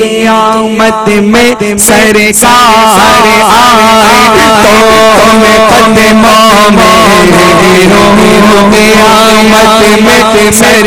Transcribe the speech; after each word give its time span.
قیامت 0.00 1.08
میں 1.08 1.50
سرکار 1.78 4.17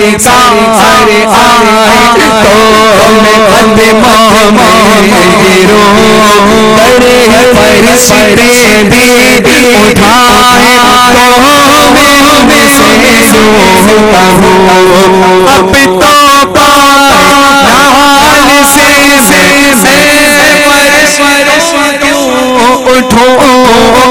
میں 0.02 0.18
سرکار 0.20 1.10
آئے 1.32 2.28
تو 2.34 3.08
میں 3.16 3.38
قدموں 3.50 4.52
میں 4.52 5.66
رو 5.68 5.82
بڑے 6.76 7.98
فرشتے 7.98 8.82
بھی 8.84 9.06
اٹھائے 9.82 10.78
تو 12.24 12.44
میں 12.46 12.68
سے 12.70 12.90
روتا 13.36 14.26
ہوں 14.38 15.48
اب 15.50 15.74
تو 15.74 16.14
پال 16.56 17.32
سے 18.68 18.90
سے 19.22 19.98
اٹھو 22.90 23.28
اب 23.40 23.70
تو 23.96 24.11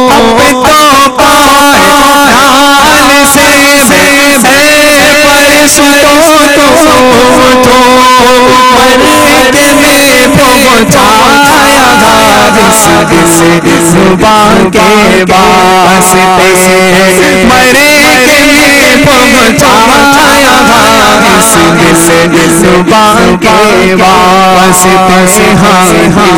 پہنچایا 10.82 11.88
گا 12.00 12.14
جس 12.52 13.40
جس 13.64 13.94
باں 14.20 14.70
کے 14.72 15.24
باس 15.24 16.12
پہ 16.12 17.44
مرے 17.44 17.90
کے 18.26 18.38
لیے 18.40 18.94
پہنچایا 19.04 20.56
گا 20.68 20.80
جس 21.22 21.54
جس 21.76 22.08
جس 22.32 22.62
کے 22.84 23.94
باس 23.94 24.82
پہ 24.84 25.52
ہاں 25.54 25.84
ہاں 26.16 26.34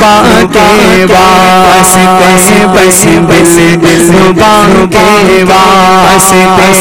باں 0.00 0.42
کے 0.52 1.06
باس 1.06 1.94
پہ 1.94 2.64
بس 2.66 3.04
بس 3.26 3.58
بس 3.82 4.10
باں 4.36 4.86
کے 4.92 5.44
باس 5.44 6.30
پہ 6.30 6.72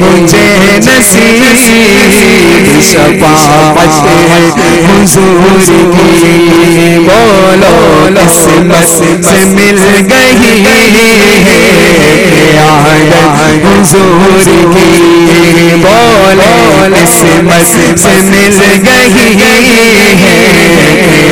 مجھے 0.00 0.46
نصیب 1.40 2.80
شفاعت 2.82 3.94
حضور 4.84 5.60
کی 5.64 6.98
بولو 7.06 7.74
قسمت 8.16 8.88
سے 8.88 9.44
مل 9.54 9.78
گئی 10.10 10.64
آیت 12.58 13.14
حضور 13.62 14.38
کی 14.44 15.74
بولو 15.82 16.52
قسمت 16.94 17.66
سے 17.66 18.20
مل 18.30 18.60
گئی 18.86 19.36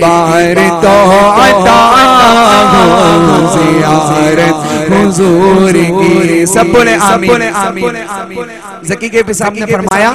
بار 0.00 0.54
تو 0.82 0.94
عطا 1.42 1.80
زیارت 3.54 4.92
حضور 4.92 5.72
کی 5.72 6.44
سب 6.46 6.66
بولے 6.74 6.96
آمین 7.00 7.96
زکی 8.88 9.08
کے 9.08 9.22
صاحب 9.32 9.54
نے 9.54 9.66
فرمایا 9.72 10.12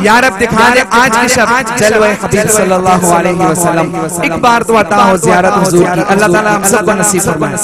یا 0.00 0.20
رب 0.20 0.40
دکھا 0.40 0.68
دے 0.74 0.82
آج 1.00 1.16
کی 1.20 1.28
شب 1.34 1.48
جلوہ 1.78 2.06
حبیب 2.22 2.50
صلی 2.50 2.74
اللہ 2.74 3.06
علیہ 3.18 3.36
وسلم۔ 3.40 3.94
ایک 4.22 4.32
بار 4.40 4.62
تو 4.62 4.78
عطا 4.80 5.04
ہو 5.10 5.16
زیارت 5.16 5.52
حضور 5.58 5.84
کی۔ 5.94 6.00
اللہ 6.08 6.32
تعالیٰ 6.32 6.54
ہم 6.56 6.62
سب 6.72 6.84
کو 6.86 6.92
نصیب 6.92 7.22
فرمائے۔ 7.24 7.56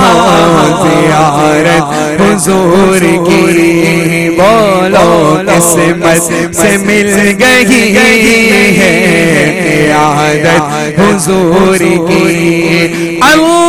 ہو، 0.01 0.83
زیارت 0.83 2.21
حضور 2.21 2.99
کی۔ 3.27 4.29
بولو، 4.39 5.39
قسمت 5.47 6.57
سے 6.57 6.77
مل 6.77 7.37
گئی 7.41 7.97
ہے 7.97 9.93
عادت 9.93 11.01
حضور 11.01 11.79
کی۔ 11.79 13.21
اللہ 13.23 13.68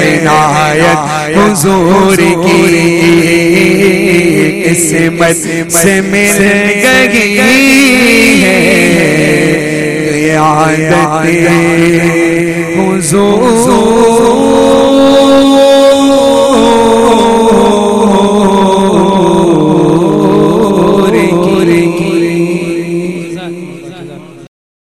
عنایت 0.00 1.36
حضور 1.36 2.16
کی 2.44 2.62
قسمت 4.64 5.46
سے 5.72 6.00
مل 6.02 6.42
گئی 7.12 8.42
ہے 8.42 8.54
عادت 10.38 11.26
حضور 12.78 14.73